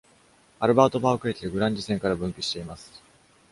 [0.59, 2.91] アルバート・パーク駅でグランジ線から分岐しています。